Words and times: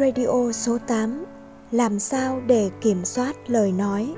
Radio 0.00 0.52
số 0.52 0.78
8 0.86 1.24
Làm 1.70 1.98
sao 1.98 2.40
để 2.46 2.70
kiểm 2.80 3.04
soát 3.04 3.36
lời 3.46 3.72
nói? 3.72 4.14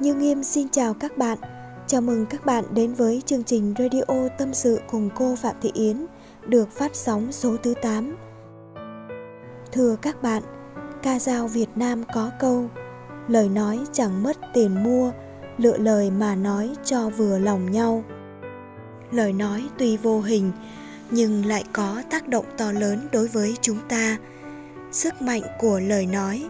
Như 0.00 0.14
Nghiêm 0.14 0.42
xin 0.42 0.68
chào 0.68 0.94
các 0.94 1.18
bạn. 1.18 1.38
Chào 1.86 2.00
mừng 2.00 2.26
các 2.26 2.46
bạn 2.46 2.64
đến 2.70 2.94
với 2.94 3.22
chương 3.26 3.44
trình 3.44 3.74
Radio 3.78 4.28
Tâm 4.38 4.54
sự 4.54 4.80
cùng 4.90 5.10
cô 5.14 5.36
Phạm 5.36 5.56
Thị 5.60 5.70
Yến 5.74 6.06
được 6.46 6.70
phát 6.70 6.96
sóng 6.96 7.32
số 7.32 7.56
thứ 7.62 7.74
8 7.82 8.16
Thưa 9.72 9.96
các 10.02 10.22
bạn, 10.22 10.42
ca 11.02 11.18
dao 11.18 11.48
Việt 11.48 11.68
Nam 11.76 12.04
có 12.14 12.30
câu 12.40 12.70
Lời 13.28 13.48
nói 13.48 13.80
chẳng 13.92 14.22
mất 14.22 14.36
tiền 14.54 14.84
mua, 14.84 15.10
lựa 15.58 15.76
lời 15.76 16.10
mà 16.10 16.34
nói 16.34 16.70
cho 16.84 17.08
vừa 17.08 17.38
lòng 17.38 17.70
nhau. 17.70 18.04
Lời 19.10 19.32
nói 19.32 19.64
tuy 19.78 19.96
vô 19.96 20.20
hình 20.20 20.52
nhưng 21.10 21.46
lại 21.46 21.64
có 21.72 22.02
tác 22.10 22.28
động 22.28 22.44
to 22.58 22.72
lớn 22.72 23.08
đối 23.12 23.28
với 23.28 23.54
chúng 23.60 23.78
ta. 23.88 24.16
Sức 24.92 25.22
mạnh 25.22 25.42
của 25.58 25.80
lời 25.80 26.06
nói, 26.06 26.44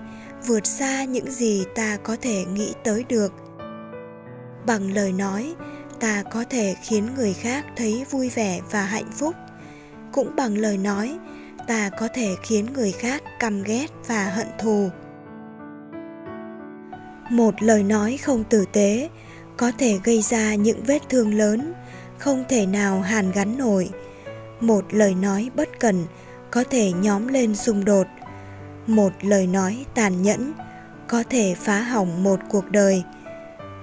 vượt 0.46 0.66
xa 0.66 1.04
những 1.04 1.30
gì 1.30 1.64
ta 1.74 1.96
có 2.02 2.16
thể 2.22 2.44
nghĩ 2.44 2.72
tới 2.84 3.04
được. 3.08 3.32
Bằng 4.66 4.94
lời 4.94 5.12
nói, 5.12 5.54
ta 6.00 6.22
có 6.22 6.44
thể 6.50 6.76
khiến 6.82 7.08
người 7.16 7.32
khác 7.32 7.64
thấy 7.76 8.04
vui 8.10 8.28
vẻ 8.28 8.60
và 8.70 8.84
hạnh 8.84 9.10
phúc. 9.12 9.34
Cũng 10.12 10.36
bằng 10.36 10.58
lời 10.58 10.78
nói, 10.78 11.18
ta 11.66 11.90
có 11.98 12.08
thể 12.14 12.34
khiến 12.42 12.66
người 12.72 12.92
khác 12.92 13.22
căm 13.40 13.62
ghét 13.62 13.86
và 14.06 14.24
hận 14.24 14.46
thù. 14.58 14.88
Một 17.30 17.62
lời 17.62 17.82
nói 17.82 18.18
không 18.22 18.44
tử 18.44 18.64
tế 18.72 19.08
có 19.56 19.72
thể 19.78 19.98
gây 20.04 20.22
ra 20.22 20.54
những 20.54 20.82
vết 20.84 21.08
thương 21.08 21.34
lớn, 21.34 21.74
không 22.18 22.44
thể 22.48 22.66
nào 22.66 23.00
hàn 23.00 23.32
gắn 23.32 23.58
nổi 23.58 23.90
một 24.66 24.84
lời 24.90 25.14
nói 25.14 25.50
bất 25.56 25.80
cần, 25.80 26.04
có 26.50 26.64
thể 26.70 26.92
nhóm 26.92 27.28
lên 27.28 27.56
xung 27.56 27.84
đột. 27.84 28.06
Một 28.86 29.12
lời 29.22 29.46
nói 29.46 29.86
tàn 29.94 30.22
nhẫn, 30.22 30.52
có 31.08 31.24
thể 31.30 31.54
phá 31.58 31.80
hỏng 31.80 32.22
một 32.22 32.40
cuộc 32.48 32.70
đời. 32.70 33.02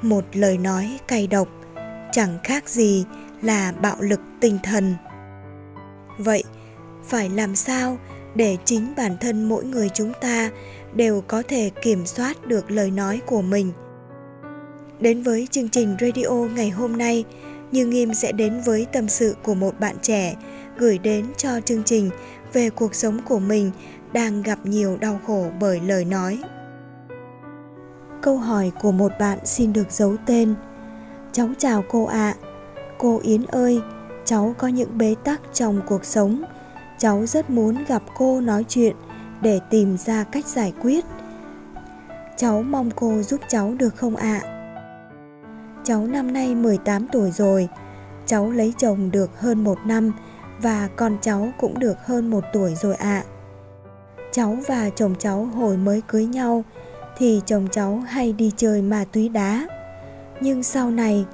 Một 0.02 0.26
lời 0.34 0.58
nói 0.58 1.00
cay 1.08 1.28
độc, 1.28 1.48
chẳng 2.12 2.38
khác 2.44 2.70
gì 2.70 3.06
là 3.42 3.72
bạo 3.72 3.96
lực 4.00 4.20
tinh 4.40 4.58
thần. 4.64 4.96
Vậy, 6.18 6.44
phải 7.04 7.30
làm 7.30 7.56
sao 7.56 7.98
để 8.36 8.58
chính 8.66 8.94
bản 8.98 9.18
thân 9.22 9.50
mỗi 9.50 9.66
người 9.66 9.90
chúng 9.90 10.14
ta 10.22 10.50
đều 10.94 11.24
có 11.28 11.44
thể 11.48 11.72
kiểm 11.82 12.06
soát 12.06 12.48
được 12.48 12.72
lời 12.72 12.92
nói 12.92 13.22
của 13.26 13.42
mình? 13.42 13.72
Đến 15.00 15.24
với 15.24 15.48
chương 15.52 15.70
trình 15.70 15.96
radio 16.02 16.30
ngày 16.56 16.70
hôm 16.70 16.98
nay, 16.98 17.26
như 17.72 17.86
Nghiêm 17.86 18.14
sẽ 18.14 18.32
đến 18.32 18.62
với 18.66 18.88
tâm 18.94 19.08
sự 19.08 19.36
của 19.44 19.54
một 19.54 19.80
bạn 19.80 19.96
trẻ 20.02 20.36
gửi 20.78 20.98
đến 20.98 21.26
cho 21.38 21.60
chương 21.62 21.84
trình 21.84 22.10
về 22.54 22.70
cuộc 22.70 22.96
sống 22.96 23.20
của 23.26 23.40
mình 23.40 23.72
đang 24.14 24.42
gặp 24.42 24.60
nhiều 24.64 24.98
đau 24.98 25.20
khổ 25.28 25.46
bởi 25.60 25.80
lời 25.80 26.06
nói. 26.06 26.40
Câu 28.22 28.38
hỏi 28.38 28.72
của 28.82 28.92
một 28.92 29.12
bạn 29.20 29.40
xin 29.46 29.74
được 29.74 29.92
giấu 29.92 30.16
tên. 30.26 30.56
Cháu 31.32 31.50
chào 31.58 31.84
cô 31.90 32.06
ạ. 32.06 32.36
À. 32.38 32.48
Cô 32.98 33.20
Yến 33.24 33.44
ơi, 33.44 33.82
cháu 34.26 34.56
có 34.58 34.68
những 34.68 34.98
bế 34.98 35.16
tắc 35.24 35.42
trong 35.54 35.82
cuộc 35.88 36.06
sống. 36.06 36.44
Cháu 36.98 37.26
rất 37.26 37.50
muốn 37.50 37.84
gặp 37.88 38.04
cô 38.18 38.42
nói 38.42 38.66
chuyện 38.68 38.96
để 39.42 39.60
tìm 39.70 39.98
ra 39.98 40.24
cách 40.24 40.46
giải 40.46 40.74
quyết. 40.82 41.06
Cháu 42.38 42.64
mong 42.64 42.90
cô 42.96 43.22
giúp 43.22 43.42
cháu 43.48 43.74
được 43.80 43.96
không 43.96 44.16
ạ? 44.16 44.42
À? 44.44 44.48
Cháu 45.84 46.08
năm 46.08 46.34
nay 46.34 46.56
18 46.56 47.08
tuổi 47.12 47.32
rồi. 47.32 47.70
Cháu 48.26 48.52
lấy 48.52 48.74
chồng 48.78 49.12
được 49.12 49.40
hơn 49.40 49.64
một 49.64 49.78
năm 49.86 50.12
và 50.62 50.90
con 50.96 51.18
cháu 51.22 51.50
cũng 51.60 51.80
được 51.80 51.98
hơn 52.06 52.30
một 52.30 52.44
tuổi 52.54 52.76
rồi 52.76 52.96
ạ. 52.96 53.24
À. 53.26 53.26
Cháu 54.32 54.58
và 54.68 54.90
chồng 54.90 55.16
cháu 55.20 55.46
hồi 55.46 55.78
mới 55.78 56.02
cưới 56.08 56.26
nhau, 56.26 56.64
thì 57.18 57.42
chồng 57.46 57.68
cháu 57.72 58.04
hay 58.08 58.34
đi 58.34 58.52
chơi 58.58 58.82
ma 58.82 59.06
túy 59.12 59.30
đá. 59.30 59.68
Nhưng 60.42 60.64
sau 60.64 60.92
này, 60.92 61.26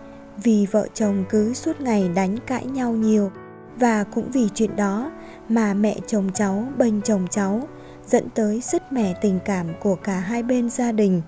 vì 0.44 0.68
vợ 0.72 0.88
chồng 0.94 1.24
cứ 1.30 1.54
suốt 1.54 1.82
ngày 1.82 2.10
đánh 2.16 2.38
cãi 2.48 2.66
nhau 2.66 2.92
nhiều, 2.92 3.32
và 3.76 4.04
cũng 4.04 4.32
vì 4.32 4.50
chuyện 4.54 4.76
đó 4.76 5.12
mà 5.50 5.74
mẹ 5.74 5.98
chồng 6.08 6.30
cháu 6.34 6.68
bênh 6.78 7.02
chồng 7.02 7.28
cháu, 7.32 7.68
dẫn 8.08 8.30
tới 8.30 8.62
sứt 8.62 8.92
mẻ 8.92 9.14
tình 9.22 9.40
cảm 9.46 9.68
của 9.80 9.96
cả 9.96 10.20
hai 10.20 10.44
bên 10.44 10.70
gia 10.70 10.92
đình. 10.92 11.22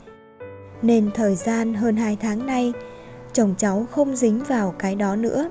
Nên 0.82 1.12
thời 1.16 1.36
gian 1.36 1.74
hơn 1.74 1.96
hai 1.96 2.18
tháng 2.22 2.46
nay, 2.46 2.74
chồng 3.34 3.56
cháu 3.58 3.86
không 3.92 4.16
dính 4.16 4.44
vào 4.44 4.76
cái 4.80 4.96
đó 4.96 5.16
nữa 5.16 5.50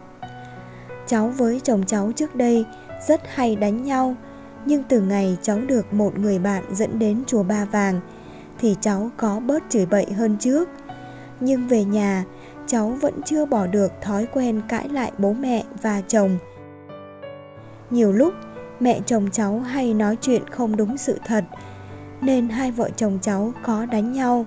cháu 1.08 1.28
với 1.28 1.60
chồng 1.64 1.82
cháu 1.86 2.12
trước 2.16 2.34
đây, 2.34 2.64
rất 3.08 3.20
hay 3.34 3.56
đánh 3.56 3.84
nhau. 3.84 4.16
Nhưng 4.64 4.82
từ 4.88 5.00
ngày 5.00 5.36
cháu 5.42 5.58
được 5.60 5.92
một 5.92 6.19
người 6.19 6.38
bạn 6.38 6.64
dẫn 6.72 6.98
đến 6.98 7.22
chùa 7.26 7.42
ba 7.42 7.64
vàng, 7.64 8.00
thì 8.58 8.76
cháu 8.80 9.10
có 9.16 9.41
bớt 9.41 9.62
chửi 9.69 9.86
bậy 9.86 10.06
hơn 10.12 10.36
trước. 10.41 10.69
Nhưng 11.41 11.69
về 11.69 11.84
nhà, 11.84 12.24
cháu 12.66 12.88
vẫn 12.88 13.14
chưa 13.24 13.46
bỏ 13.46 13.66
được 13.66 13.92
thói 14.02 14.26
quen 14.26 14.62
cãi 14.69 14.88
lại 14.88 15.12
bố 15.19 15.32
mẹ 15.32 15.64
và 15.82 16.00
chồng. 16.08 16.38
Nhiều 17.90 18.12
lúc, 18.12 18.34
mẹ 18.80 19.00
chồng 19.06 19.28
cháu 19.32 19.58
hay 19.58 19.94
nói 19.94 20.16
chuyện 20.20 20.48
không 20.50 20.76
đúng 20.76 20.98
sự 20.98 21.19
thật, 21.25 21.44
nên 22.20 22.48
hai 22.48 22.70
vợ 22.70 22.90
chồng 22.96 23.19
cháu 23.22 23.52
có 23.62 23.86
đánh 23.86 24.12
nhau. 24.12 24.46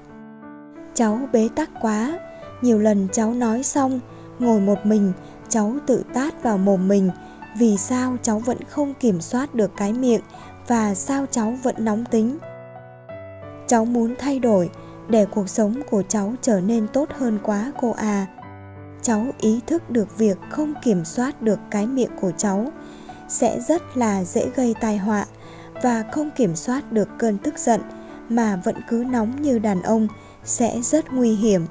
Cháu 0.93 1.19
bế 1.33 1.49
tắc 1.55 1.69
quá. 1.81 2.19
Nhiều 2.61 2.79
lần 2.79 3.07
cháu 3.11 3.33
nói 3.33 3.63
xong, 3.63 3.99
ngồi 4.39 4.59
một 4.59 4.85
mình 4.85 5.13
cháu 5.51 5.73
tự 5.87 6.03
tát 6.13 6.43
vào 6.43 6.57
mồm 6.57 6.87
mình. 6.87 7.09
Vì 7.57 7.77
sao 7.77 8.17
cháu 8.21 8.39
vẫn 8.39 8.57
không 8.69 8.93
kiểm 8.93 9.21
soát 9.21 9.55
được 9.55 9.71
cái 9.77 9.93
miệng 9.93 10.21
và 10.67 10.95
sao 10.95 11.25
cháu 11.31 11.53
vẫn 11.63 11.75
nóng 11.77 12.05
tính? 12.05 12.37
Cháu 13.67 13.85
muốn 13.85 14.15
thay 14.19 14.39
đổi 14.39 14.69
để 15.09 15.25
cuộc 15.25 15.49
sống 15.49 15.81
của 15.89 16.03
cháu 16.09 16.33
trở 16.41 16.61
nên 16.61 16.87
tốt 16.87 17.09
hơn 17.17 17.39
quá 17.43 17.71
cô 17.81 17.91
à. 17.91 18.25
Cháu 19.01 19.25
ý 19.39 19.59
thức 19.67 19.89
được 19.89 20.17
việc 20.17 20.37
không 20.49 20.73
kiểm 20.83 21.05
soát 21.05 21.41
được 21.41 21.59
cái 21.71 21.87
miệng 21.87 22.11
của 22.21 22.31
cháu 22.37 22.71
sẽ 23.27 23.59
rất 23.59 23.97
là 23.97 24.23
dễ 24.23 24.49
gây 24.55 24.75
tai 24.81 24.97
họa 24.97 25.25
và 25.83 26.03
không 26.11 26.31
kiểm 26.35 26.55
soát 26.55 26.91
được 26.91 27.09
cơn 27.17 27.37
tức 27.37 27.57
giận 27.57 27.81
mà 28.29 28.55
vẫn 28.63 28.75
cứ 28.89 29.05
nóng 29.09 29.41
như 29.41 29.59
đàn 29.59 29.81
ông 29.81 30.07
sẽ 30.43 30.81
rất 30.81 31.13
nguy 31.13 31.35
hiểm. 31.35 31.65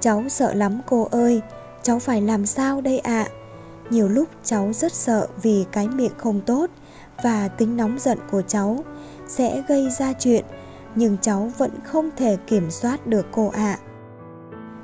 Cháu 0.00 0.24
sợ 0.28 0.54
lắm 0.54 0.80
cô 0.86 1.08
ơi, 1.10 1.42
cháu 1.84 1.98
phải 1.98 2.22
làm 2.22 2.46
sao 2.46 2.80
đây 2.80 2.98
ạ? 2.98 3.26
À? 3.28 3.32
Nhiều 3.90 4.08
lúc 4.08 4.28
cháu 4.44 4.72
rất 4.72 4.92
sợ 4.92 5.26
vì 5.42 5.64
cái 5.72 5.88
miệng 5.88 6.12
không 6.16 6.40
tốt 6.40 6.70
và 7.22 7.48
tính 7.48 7.76
nóng 7.76 7.98
giận 7.98 8.18
của 8.30 8.42
cháu 8.42 8.84
sẽ 9.26 9.62
gây 9.68 9.90
ra 9.90 10.12
chuyện 10.12 10.44
nhưng 10.94 11.16
cháu 11.20 11.52
vẫn 11.58 11.70
không 11.84 12.10
thể 12.16 12.36
kiểm 12.46 12.70
soát 12.70 13.06
được 13.06 13.26
cô 13.32 13.48
ạ. 13.48 13.78
À. 13.80 13.82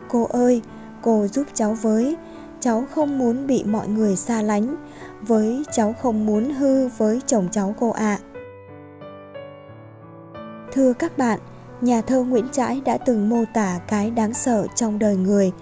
Cô 0.09 0.25
ơi, 0.25 0.63
cô 1.03 1.27
giúp 1.27 1.47
cháu 1.55 1.77
với, 1.83 2.17
cháu 2.61 2.85
không 2.95 3.19
muốn 3.19 3.47
bị 3.47 3.65
mọi 3.65 3.89
người 3.89 4.17
xa 4.17 4.43
lánh, 4.43 4.77
với 5.21 5.63
cháu 5.73 5.95
không 6.03 6.27
muốn 6.27 6.55
hư 6.55 6.89
với 6.89 7.21
chồng 7.27 7.49
cháu 7.53 7.75
cô 7.81 7.91
ạ. 7.91 8.19
À. 8.19 8.25
Thưa 10.73 10.93
các 10.93 11.19
bạn, 11.19 11.41
nhà 11.81 12.01
thơ 12.01 12.23
Nguyễn 12.23 12.49
Trãi 12.53 12.81
đã 12.85 12.99
từng 12.99 13.29
mô 13.29 13.45
tả 13.55 13.81
cái 13.89 14.11
đáng 14.11 14.35
sợ 14.35 14.67
trong 14.75 14.99
đời 14.99 15.17
người, 15.17 15.53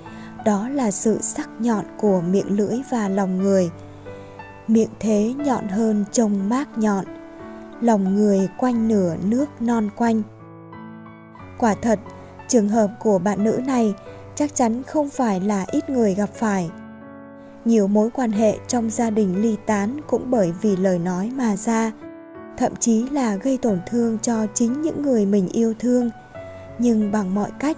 đó 0.49 0.69
là 0.69 0.91
sự 0.91 1.19
sắc 1.21 1.51
nhọn 1.59 1.85
của 1.99 2.21
miệng 2.21 2.57
lưỡi 2.57 2.81
và 2.91 3.09
lòng 3.09 3.39
người. 3.39 3.71
Miệng 4.69 4.89
thế 5.01 5.35
nhọn 5.37 5.69
hơn 5.69 6.05
trông 6.13 6.49
mát 6.49 6.79
nhọn, 6.79 7.05
lòng 7.81 8.17
người 8.17 8.49
quanh 8.59 8.89
nửa 8.89 9.17
nước 9.25 9.47
non 9.61 9.89
quanh. 9.97 10.23
Quả 11.59 11.75
thật, 11.83 11.99
trường 12.49 12.69
hợp 12.69 12.91
của 13.01 13.19
bạn 13.19 13.45
nữ 13.45 13.61
này 13.67 13.95
chắc 14.35 14.55
chắn 14.55 14.83
không 14.83 15.09
phải 15.09 15.41
là 15.41 15.65
ít 15.73 15.91
người 15.91 16.15
gặp 16.15 16.31
phải. 16.35 16.71
Nhiều 17.65 17.87
mối 17.87 18.11
quan 18.11 18.33
hệ 18.33 18.59
trong 18.69 18.91
gia 18.91 19.11
đình 19.11 19.43
ly 19.43 19.57
tán 19.67 20.01
cũng 20.07 20.31
bởi 20.31 20.53
vì 20.63 20.77
lời 20.77 20.99
nói 20.99 21.31
mà 21.37 21.57
ra 21.57 21.93
thậm 22.59 22.77
chí 22.77 23.09
là 23.09 23.37
gây 23.37 23.59
tổn 23.63 23.79
thương 23.87 24.19
cho 24.23 24.47
chính 24.55 24.83
những 24.83 25.03
người 25.03 25.27
mình 25.27 25.49
yêu 25.49 25.75
thương 25.79 26.11
nhưng 26.79 27.13
bằng 27.13 27.35
mọi 27.35 27.51
cách 27.59 27.77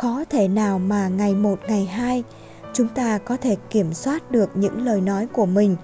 khó 0.00 0.24
thể 0.30 0.48
nào 0.48 0.78
mà 0.78 1.08
ngày 1.08 1.34
một, 1.34 1.58
ngày 1.68 1.84
hai, 1.84 2.24
chúng 2.72 2.88
ta 2.88 3.18
có 3.18 3.36
thể 3.36 3.56
kiểm 3.70 3.94
soát 3.94 4.30
được 4.30 4.50
những 4.54 4.84
lời 4.84 5.00
nói 5.00 5.26
của 5.32 5.46
mình 5.46 5.76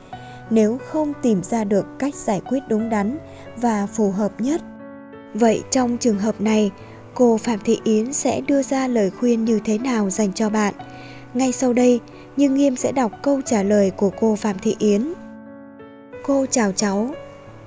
nếu 0.51 0.79
không 0.89 1.13
tìm 1.23 1.43
ra 1.43 1.65
được 1.65 1.87
cách 1.99 2.15
giải 2.15 2.41
quyết 2.49 2.61
đúng 2.69 2.91
đắn 2.91 3.19
và 3.57 3.87
phù 3.87 4.11
hợp 4.11 4.41
nhất. 4.41 4.61
Vậy 5.35 5.63
trong 5.71 5.99
trường 5.99 6.19
hợp 6.19 6.41
này, 6.41 6.71
cô 7.15 7.39
phạm 7.39 7.59
thị 7.65 7.81
yến 7.85 8.13
sẽ 8.13 8.41
đưa 8.41 8.63
ra 8.63 8.89
lời 8.89 9.11
khuyên 9.11 9.45
như 9.45 9.61
thế 9.65 9.79
nào 9.79 10.11
dành 10.11 10.33
cho 10.33 10.51
bạn? 10.51 10.75
Ngay 11.35 11.53
sau 11.53 11.73
đây, 11.73 12.01
như 12.37 12.51
nghiêm 12.51 12.77
sẽ 12.77 12.93
đọc 12.93 13.12
câu 13.23 13.41
trả 13.45 13.62
lời 13.62 13.91
của 13.91 14.11
cô 14.21 14.37
phạm 14.37 14.59
thị 14.59 14.77
yến. 14.79 15.12
Cô 16.27 16.47
chào 16.51 16.73
cháu. 16.73 17.11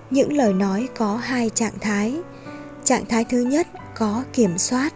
Những 0.10 0.34
lời 0.34 0.54
nói 0.54 0.88
có 0.98 1.16
hai 1.16 1.50
trạng 1.50 1.80
thái. 1.82 2.18
Trạng 2.84 3.06
thái 3.06 3.26
thứ 3.30 3.42
nhất, 3.42 3.68
có 3.96 4.24
kiểm 4.34 4.58
soát 4.58 4.94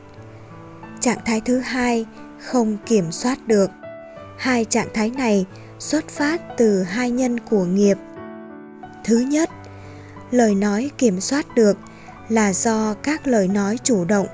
trạng 1.03 1.19
thái 1.25 1.41
thứ 1.41 1.59
hai 1.59 2.05
không 2.39 2.77
kiểm 2.85 3.11
soát 3.11 3.47
được. 3.47 3.71
Hai 4.37 4.65
trạng 4.65 4.87
thái 4.93 5.09
này 5.09 5.45
xuất 5.79 6.09
phát 6.09 6.41
từ 6.57 6.83
hai 6.83 7.11
nhân 7.11 7.39
của 7.39 7.65
nghiệp. 7.65 7.97
Thứ 9.03 9.17
nhất, 9.17 9.49
lời 10.31 10.55
nói 10.55 10.91
kiểm 10.97 11.21
soát 11.21 11.55
được 11.55 11.77
là 12.29 12.53
do 12.53 12.93
các 12.93 13.27
lời 13.27 13.47
nói 13.47 13.77
chủ 13.83 14.05
động 14.05 14.27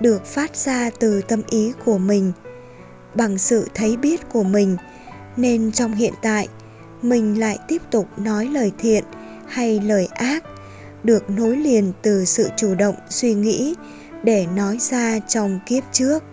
được 0.00 0.26
phát 0.26 0.56
ra 0.56 0.90
từ 1.00 1.22
tâm 1.22 1.42
ý 1.50 1.72
của 1.84 1.98
mình. 1.98 2.32
Bằng 3.14 3.38
sự 3.38 3.68
thấy 3.74 3.96
biết 3.96 4.28
của 4.32 4.42
mình, 4.42 4.76
nên 5.36 5.72
trong 5.72 5.94
hiện 5.94 6.14
tại, 6.22 6.48
mình 7.02 7.40
lại 7.40 7.58
tiếp 7.68 7.82
tục 7.90 8.08
nói 8.16 8.46
lời 8.46 8.72
thiện 8.78 9.04
hay 9.46 9.80
lời 9.80 10.08
ác, 10.14 10.44
được 11.04 11.30
nối 11.30 11.56
liền 11.56 11.92
từ 12.02 12.24
sự 12.24 12.48
chủ 12.56 12.74
động 12.74 12.94
suy 13.08 13.34
nghĩ 13.34 13.74
để 14.28 14.46
nói 14.56 14.78
ra 14.80 15.18
trong 15.28 15.60
kiếp 15.66 15.84
trước. 15.92 16.24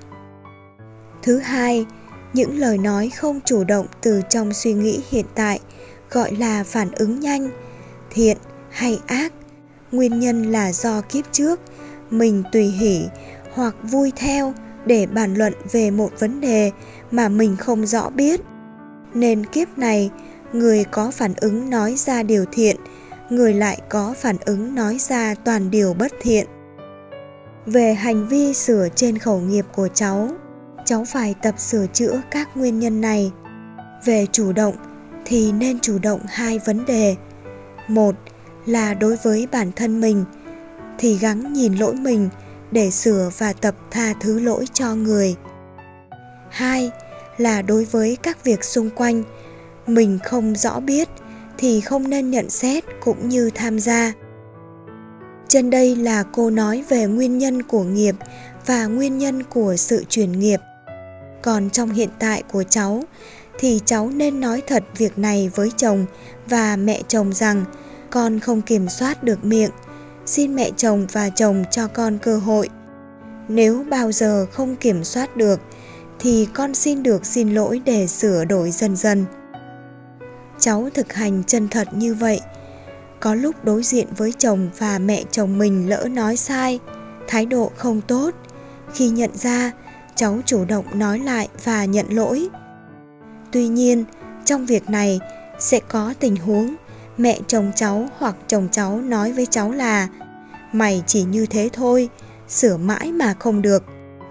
Thứ 1.24 1.38
hai, 1.38 1.86
những 2.34 2.60
lời 2.60 2.78
nói 2.78 3.10
không 3.10 3.40
chủ 3.46 3.64
động 3.64 3.86
từ 4.02 4.22
trong 4.30 4.54
suy 4.54 4.74
nghĩ 4.74 5.00
hiện 5.10 5.26
tại 5.36 5.60
gọi 6.12 6.36
là 6.36 6.64
phản 6.64 6.92
ứng 6.92 7.20
nhanh, 7.20 7.50
thiện 8.10 8.38
hay 8.70 9.00
ác. 9.08 9.34
Nguyên 9.92 10.20
nhân 10.20 10.44
là 10.52 10.72
do 10.74 11.02
kiếp 11.02 11.26
trước, 11.32 11.60
mình 12.10 12.44
tùy 12.52 12.64
hỉ 12.64 13.02
hoặc 13.54 13.76
vui 13.84 14.12
theo 14.16 14.54
để 14.86 15.06
bàn 15.06 15.34
luận 15.34 15.54
về 15.72 15.92
một 15.92 16.10
vấn 16.20 16.42
đề 16.42 16.72
mà 17.12 17.30
mình 17.30 17.58
không 17.58 17.86
rõ 17.86 18.10
biết. 18.10 18.42
Nên 19.14 19.46
kiếp 19.46 19.78
này, 19.78 20.12
người 20.54 20.84
có 20.84 21.12
phản 21.12 21.34
ứng 21.38 21.70
nói 21.70 21.96
ra 21.98 22.24
điều 22.24 22.46
thiện, 22.52 22.76
người 23.30 23.54
lại 23.54 23.82
có 23.90 24.14
phản 24.18 24.38
ứng 24.46 24.76
nói 24.76 24.98
ra 25.00 25.36
toàn 25.46 25.72
điều 25.72 25.94
bất 25.94 26.12
thiện 26.22 26.48
về 27.66 27.94
hành 27.94 28.28
vi 28.28 28.54
sửa 28.54 28.88
trên 28.96 29.18
khẩu 29.18 29.40
nghiệp 29.40 29.66
của 29.76 29.88
cháu 29.88 30.30
cháu 30.86 31.06
phải 31.06 31.36
tập 31.42 31.56
sửa 31.58 31.86
chữa 31.94 32.22
các 32.32 32.58
nguyên 32.58 32.80
nhân 32.80 33.02
này. 33.02 33.32
Về 34.06 34.26
chủ 34.32 34.52
động 34.52 34.76
thì 35.26 35.52
nên 35.52 35.80
chủ 35.80 36.00
động 36.00 36.20
hai 36.28 36.60
vấn 36.60 36.86
đề. 36.86 37.16
Một 37.88 38.16
là 38.66 38.94
đối 38.94 39.18
với 39.24 39.48
bản 39.52 39.72
thân 39.76 40.02
mình, 40.02 40.26
thì 40.98 41.18
gắng 41.18 41.54
nhìn 41.54 41.76
lỗi 41.76 41.94
mình 41.96 42.30
để 42.72 42.92
sửa 42.92 43.30
và 43.38 43.54
tập 43.54 43.76
tha 43.92 44.14
thứ 44.20 44.40
lỗi 44.40 44.66
cho 44.74 44.96
người. 44.96 45.36
Hai 46.50 46.92
là 47.38 47.62
đối 47.62 47.86
với 47.86 48.18
các 48.24 48.44
việc 48.44 48.64
xung 48.64 48.90
quanh, 48.90 49.24
mình 49.88 50.20
không 50.24 50.56
rõ 50.56 50.80
biết 50.80 51.10
thì 51.58 51.82
không 51.82 52.10
nên 52.10 52.32
nhận 52.32 52.50
xét 52.50 52.84
cũng 53.04 53.30
như 53.30 53.50
tham 53.56 53.80
gia 53.80 54.14
trên 55.48 55.70
đây 55.70 55.96
là 55.96 56.24
cô 56.24 56.50
nói 56.50 56.84
về 56.90 57.06
nguyên 57.06 57.38
nhân 57.38 57.64
của 57.64 57.84
nghiệp 57.84 58.16
và 58.66 58.86
nguyên 58.86 59.18
nhân 59.18 59.44
của 59.44 59.76
sự 59.76 60.04
chuyển 60.10 60.32
nghiệp. 60.32 60.60
Còn 61.42 61.70
trong 61.70 61.90
hiện 61.90 62.10
tại 62.20 62.44
của 62.52 62.64
cháu, 62.64 63.04
thì 63.60 63.80
cháu 63.86 64.10
nên 64.10 64.40
nói 64.40 64.62
thật 64.68 64.84
việc 64.98 65.18
này 65.18 65.52
với 65.56 65.72
chồng 65.78 66.06
và 66.48 66.76
mẹ 66.76 67.02
chồng 67.08 67.34
rằng 67.34 67.66
con 68.10 68.40
không 68.40 68.62
kiểm 68.62 68.90
soát 68.90 69.24
được 69.24 69.46
miệng. 69.46 69.72
Xin 70.26 70.56
mẹ 70.56 70.72
chồng 70.78 71.08
và 71.12 71.30
chồng 71.30 71.64
cho 71.72 71.88
con 71.88 72.18
cơ 72.18 72.38
hội. 72.38 72.70
Nếu 73.48 73.86
bao 73.90 74.12
giờ 74.12 74.46
không 74.52 74.76
kiểm 74.76 75.04
soát 75.04 75.38
được, 75.38 75.60
thì 76.20 76.48
con 76.54 76.76
xin 76.76 77.04
được 77.04 77.26
xin 77.26 77.54
lỗi 77.54 77.82
để 77.86 78.08
sửa 78.08 78.46
đổi 78.46 78.72
dần 78.72 78.96
dần. 78.96 79.26
Cháu 80.60 80.90
thực 80.94 81.14
hành 81.14 81.44
chân 81.44 81.68
thật 81.68 81.88
như 81.94 82.14
vậy 82.14 82.40
có 83.26 83.36
lúc 83.36 83.56
đối 83.66 83.84
diện 83.84 84.08
với 84.18 84.34
chồng 84.38 84.70
và 84.78 85.00
mẹ 85.00 85.24
chồng 85.32 85.58
mình 85.58 85.90
lỡ 85.90 86.08
nói 86.12 86.38
sai, 86.38 86.80
thái 87.28 87.46
độ 87.46 87.72
không 87.76 88.02
tốt. 88.02 88.36
Khi 88.94 89.10
nhận 89.10 89.30
ra, 89.34 89.72
cháu 90.16 90.40
chủ 90.46 90.66
động 90.66 90.86
nói 90.94 91.20
lại 91.20 91.48
và 91.64 91.86
nhận 91.86 92.06
lỗi. 92.10 92.50
Tuy 93.52 93.68
nhiên, 93.68 94.04
trong 94.46 94.66
việc 94.66 94.90
này 94.90 95.20
sẽ 95.60 95.80
có 95.80 96.14
tình 96.20 96.36
huống 96.36 96.76
mẹ 97.18 97.40
chồng 97.48 97.72
cháu 97.76 98.08
hoặc 98.18 98.36
chồng 98.48 98.68
cháu 98.72 99.02
nói 99.02 99.32
với 99.32 99.46
cháu 99.46 99.72
là, 99.72 100.08
mày 100.74 101.04
chỉ 101.08 101.24
như 101.24 101.46
thế 101.46 101.70
thôi, 101.74 102.10
sửa 102.48 102.78
mãi 102.78 103.12
mà 103.12 103.34
không 103.40 103.62
được. 103.62 103.84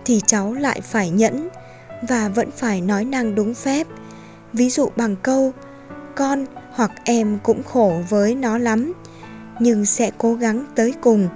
Thì 0.05 0.21
cháu 0.27 0.53
lại 0.53 0.81
phải 0.81 1.11
nhẫn 1.11 1.49
và 2.09 2.29
vẫn 2.29 2.51
phải 2.51 2.81
nói 2.81 3.05
năng 3.05 3.35
đúng 3.35 3.55
phép. 3.55 3.87
Ví 4.53 4.71
dụ 4.71 4.89
bằng 4.97 5.17
câu, 5.23 5.53
con 6.17 6.47
hoặc 6.75 6.93
em 7.05 7.39
cũng 7.43 7.63
khổ 7.63 8.01
với 8.09 8.35
nó 8.35 8.59
lắm. 8.59 8.93
Nhưng 9.61 9.87
sẽ 9.87 10.11
cố 10.19 10.35
gắng 10.35 10.65
tới 10.75 10.95
cùng. 11.01 11.29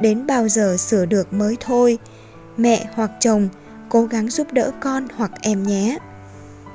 Đến 0.00 0.26
bao 0.26 0.48
giờ 0.48 0.76
sửa 0.78 1.06
được 1.06 1.32
mới 1.32 1.56
thôi. 1.60 1.98
Mẹ 2.56 2.86
hoặc 2.94 3.10
chồng, 3.20 3.48
cố 3.88 4.04
gắng 4.04 4.30
giúp 4.30 4.52
đỡ 4.52 4.70
con 4.80 5.08
hoặc 5.16 5.30
em 5.42 5.62
nhé. 5.62 5.98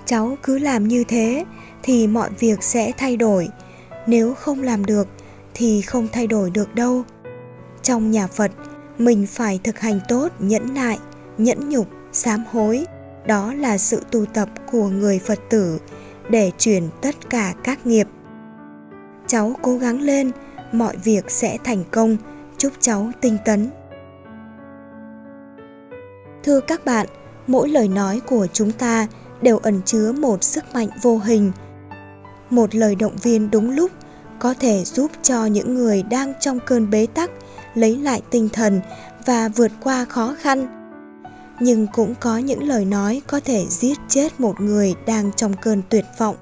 Cháu 0.05 0.37
cứ 0.43 0.59
làm 0.59 0.87
như 0.87 1.03
thế, 1.07 1.45
thì 1.83 2.07
mọi 2.07 2.29
việc 2.39 2.63
sẽ 2.63 2.91
thay 2.97 3.17
đổi. 3.17 3.47
Nếu 4.07 4.33
không 4.33 4.63
làm 4.63 4.85
được, 4.85 5.07
thì 5.53 5.81
không 5.81 6.07
thay 6.11 6.27
đổi 6.27 6.49
được 6.51 6.75
đâu. 6.75 7.03
Trong 7.83 8.11
nhà 8.11 8.27
phật, 8.27 8.51
mình 8.97 9.27
phải 9.27 9.59
thực 9.63 9.79
hành 9.79 9.99
tốt 10.07 10.31
nhẫn 10.39 10.73
nại, 10.73 10.99
nhẫn 11.37 11.69
nhục, 11.69 11.87
sám 12.11 12.43
hối. 12.51 12.85
Đó 13.25 13.53
là 13.53 13.77
sự 13.77 14.03
tu 14.11 14.25
tập 14.25 14.49
của 14.71 14.87
người 14.87 15.19
phật 15.19 15.39
tử 15.49 15.79
để 16.29 16.51
chuyển 16.57 16.89
tất 17.01 17.29
cả 17.29 17.53
các 17.63 17.85
nghiệp. 17.85 18.07
Cháu 19.27 19.53
cố 19.61 19.77
gắng 19.77 20.01
lên, 20.01 20.31
mọi 20.71 20.97
việc 21.03 21.31
sẽ 21.31 21.57
thành 21.63 21.83
công. 21.91 22.17
Chúc 22.57 22.73
cháu 22.79 23.11
tinh 23.21 23.37
tấn. 23.45 23.69
Thưa 26.43 26.59
các 26.59 26.85
bạn, 26.85 27.07
mỗi 27.47 27.69
lời 27.69 27.87
nói 27.87 28.21
của 28.27 28.47
chúng 28.53 28.71
ta 28.71 29.07
đều 29.41 29.57
ẩn 29.57 29.81
chứa 29.85 30.11
một 30.11 30.43
sức 30.43 30.63
mạnh 30.73 30.87
vô 31.01 31.17
hình. 31.17 31.51
Một 32.49 32.75
lời 32.75 32.95
động 32.95 33.15
viên 33.23 33.51
đúng 33.51 33.71
lúc 33.71 33.91
có 34.39 34.53
thể 34.59 34.83
giúp 34.83 35.11
cho 35.21 35.45
những 35.45 35.73
người 35.73 36.03
đang 36.03 36.33
trong 36.39 36.59
cơn 36.65 36.89
bế 36.89 37.05
tắc 37.13 37.31
lấy 37.73 37.97
lại 37.97 38.21
tinh 38.31 38.49
thần 38.53 38.81
và 39.25 39.47
vượt 39.47 39.71
qua 39.83 40.05
khó 40.05 40.35
khăn 40.41 40.78
nhưng 41.59 41.87
cũng 41.87 42.15
có 42.19 42.37
những 42.37 42.63
lời 42.63 42.85
nói 42.85 43.21
có 43.27 43.39
thể 43.39 43.65
giết 43.69 43.97
chết 44.07 44.39
một 44.39 44.61
người 44.61 44.95
đang 45.05 45.31
trong 45.35 45.53
cơn 45.61 45.81
tuyệt 45.89 46.05
vọng. 46.17 46.35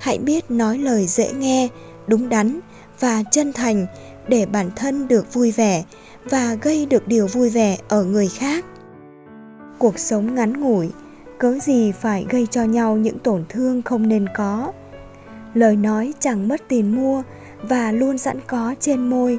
Hãy 0.00 0.18
biết 0.18 0.50
nói 0.50 0.78
lời 0.78 1.06
dễ 1.06 1.32
nghe, 1.32 1.68
đúng 2.06 2.28
đắn 2.28 2.60
và 3.00 3.22
chân 3.30 3.52
thành 3.52 3.86
để 4.28 4.46
bản 4.46 4.70
thân 4.76 5.08
được 5.08 5.34
vui 5.34 5.50
vẻ 5.50 5.84
và 6.24 6.54
gây 6.54 6.86
được 6.86 7.08
điều 7.08 7.26
vui 7.26 7.50
vẻ 7.50 7.76
ở 7.88 8.04
người 8.04 8.28
khác. 8.28 8.64
Cuộc 9.78 9.98
sống 9.98 10.34
ngắn 10.34 10.60
ngủi, 10.60 10.90
cớ 11.38 11.58
gì 11.62 11.92
phải 11.92 12.26
gây 12.28 12.46
cho 12.50 12.64
nhau 12.64 12.96
những 12.96 13.18
tổn 13.18 13.44
thương 13.48 13.82
không 13.82 14.08
nên 14.08 14.26
có? 14.36 14.72
Lời 15.54 15.76
nói 15.76 16.14
chẳng 16.20 16.48
mất 16.48 16.60
tiền 16.68 16.96
mua 16.96 17.22
và 17.62 17.92
luôn 17.92 18.18
sẵn 18.18 18.40
có 18.46 18.74
trên 18.80 19.10
môi. 19.10 19.38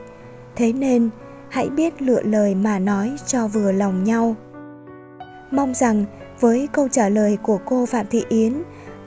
Thế 0.56 0.74
nên, 0.74 1.10
hãy 1.50 1.70
biết 1.70 2.02
lựa 2.02 2.22
lời 2.24 2.56
mà 2.56 2.80
nói 2.80 3.12
cho 3.28 3.48
vừa 3.48 3.72
lòng 3.72 4.04
nhau 4.04 4.36
mong 5.52 5.74
rằng 5.74 6.06
với 6.40 6.68
câu 6.72 6.88
trả 6.88 7.10
lời 7.10 7.38
của 7.44 7.60
cô 7.66 7.86
phạm 7.86 8.06
thị 8.10 8.24
yến 8.30 8.54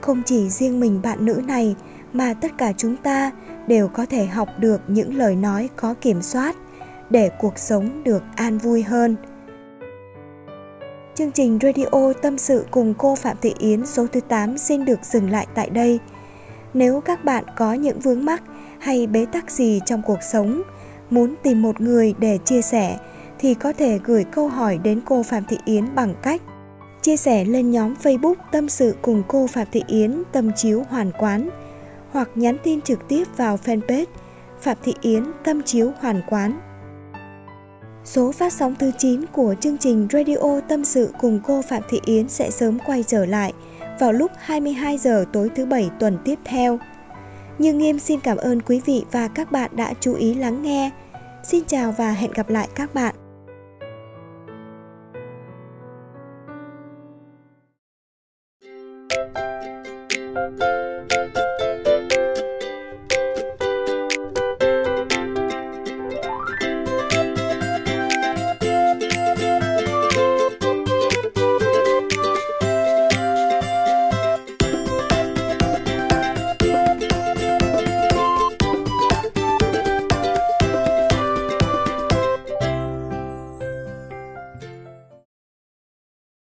không 0.01 0.21
chỉ 0.25 0.49
riêng 0.49 0.79
mình 0.79 1.01
bạn 1.03 1.25
nữ 1.25 1.41
này 1.47 1.75
mà 2.13 2.33
tất 2.33 2.51
cả 2.57 2.73
chúng 2.77 2.95
ta 2.95 3.31
đều 3.67 3.87
có 3.87 4.05
thể 4.05 4.25
học 4.25 4.49
được 4.59 4.81
những 4.87 5.17
lời 5.17 5.35
nói 5.35 5.69
có 5.75 5.93
kiểm 6.01 6.21
soát 6.21 6.55
để 7.09 7.29
cuộc 7.39 7.59
sống 7.59 8.03
được 8.03 8.23
an 8.35 8.57
vui 8.57 8.83
hơn 8.83 9.15
Chương 11.15 11.31
trình 11.31 11.59
Radio 11.61 12.13
Tâm 12.21 12.37
sự 12.37 12.65
cùng 12.71 12.93
cô 12.97 13.15
Phạm 13.15 13.37
Thị 13.41 13.53
Yến 13.59 13.85
số 13.85 14.07
thứ 14.07 14.19
8 14.19 14.57
xin 14.57 14.85
được 14.85 14.99
dừng 15.03 15.29
lại 15.29 15.47
tại 15.55 15.69
đây. 15.69 15.99
Nếu 16.73 17.01
các 17.01 17.25
bạn 17.25 17.43
có 17.57 17.73
những 17.73 17.99
vướng 17.99 18.25
mắc 18.25 18.43
hay 18.79 19.07
bế 19.07 19.25
tắc 19.25 19.51
gì 19.51 19.81
trong 19.85 20.01
cuộc 20.01 20.19
sống, 20.31 20.61
muốn 21.09 21.35
tìm 21.43 21.61
một 21.61 21.81
người 21.81 22.13
để 22.19 22.37
chia 22.45 22.61
sẻ 22.61 22.97
thì 23.43 23.53
có 23.53 23.73
thể 23.73 23.99
gửi 24.03 24.23
câu 24.23 24.47
hỏi 24.47 24.77
đến 24.83 25.01
cô 25.05 25.23
Phạm 25.23 25.43
Thị 25.45 25.57
Yến 25.65 25.95
bằng 25.95 26.13
cách 26.21 26.41
chia 27.01 27.17
sẻ 27.17 27.45
lên 27.45 27.71
nhóm 27.71 27.93
Facebook 28.03 28.35
Tâm 28.51 28.69
sự 28.69 28.95
cùng 29.01 29.23
cô 29.27 29.47
Phạm 29.47 29.67
Thị 29.71 29.83
Yến 29.87 30.23
Tâm 30.31 30.51
chiếu 30.55 30.83
hoàn 30.89 31.11
quán, 31.19 31.49
hoặc 32.11 32.29
nhắn 32.35 32.57
tin 32.63 32.81
trực 32.81 33.07
tiếp 33.07 33.23
vào 33.37 33.59
fanpage 33.65 34.05
Phạm 34.61 34.77
Thị 34.83 34.93
Yến 35.01 35.23
Tâm 35.43 35.61
chiếu 35.61 35.91
hoàn 35.99 36.21
quán. 36.29 36.59
Số 38.05 38.31
phát 38.31 38.53
sóng 38.53 38.75
thứ 38.79 38.91
9 38.97 39.25
của 39.25 39.55
chương 39.59 39.77
trình 39.77 40.07
Radio 40.11 40.59
Tâm 40.67 40.85
sự 40.85 41.13
cùng 41.19 41.39
cô 41.43 41.61
Phạm 41.61 41.81
Thị 41.89 41.99
Yến 42.05 42.29
sẽ 42.29 42.51
sớm 42.51 42.79
quay 42.85 43.03
trở 43.07 43.25
lại 43.25 43.53
vào 43.99 44.13
lúc 44.13 44.31
22 44.39 44.97
giờ 44.97 45.25
tối 45.33 45.49
thứ 45.55 45.65
bảy 45.65 45.89
tuần 45.99 46.17
tiếp 46.25 46.39
theo. 46.45 46.79
Như 47.57 47.73
Nghiêm 47.73 47.99
xin 47.99 48.19
cảm 48.19 48.37
ơn 48.37 48.61
quý 48.61 48.81
vị 48.85 49.05
và 49.11 49.27
các 49.27 49.51
bạn 49.51 49.71
đã 49.75 49.93
chú 49.99 50.13
ý 50.13 50.33
lắng 50.33 50.63
nghe. 50.63 50.91
Xin 51.43 51.63
chào 51.67 51.91
và 51.91 52.11
hẹn 52.11 52.31
gặp 52.31 52.49
lại 52.49 52.67
các 52.75 52.93
bạn. 52.93 53.15